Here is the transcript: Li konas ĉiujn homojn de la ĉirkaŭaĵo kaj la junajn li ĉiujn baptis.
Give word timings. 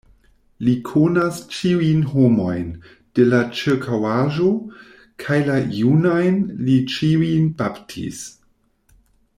Li 0.67 0.71
konas 0.85 1.35
ĉiujn 1.55 1.99
homojn 2.13 2.71
de 3.19 3.27
la 3.27 3.43
ĉirkaŭaĵo 3.59 4.49
kaj 5.25 5.39
la 5.51 5.59
junajn 5.83 6.41
li 6.67 6.79
ĉiujn 6.95 7.47
baptis. 7.63 8.25